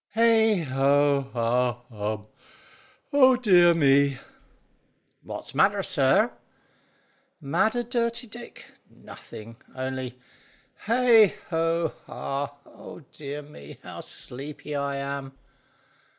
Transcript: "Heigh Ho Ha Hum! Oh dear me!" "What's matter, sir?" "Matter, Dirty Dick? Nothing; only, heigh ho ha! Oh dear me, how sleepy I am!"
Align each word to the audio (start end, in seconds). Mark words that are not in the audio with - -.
"Heigh 0.15 0.63
Ho 0.63 1.29
Ha 1.31 1.73
Hum! 1.73 2.25
Oh 3.13 3.35
dear 3.35 3.75
me!" 3.75 4.17
"What's 5.21 5.53
matter, 5.53 5.83
sir?" 5.83 6.31
"Matter, 7.39 7.83
Dirty 7.83 8.25
Dick? 8.25 8.65
Nothing; 8.89 9.57
only, 9.75 10.19
heigh 10.85 11.35
ho 11.51 11.93
ha! 12.07 12.51
Oh 12.65 13.01
dear 13.11 13.43
me, 13.43 13.77
how 13.83 13.99
sleepy 14.01 14.73
I 14.73 14.95
am!" 14.95 15.37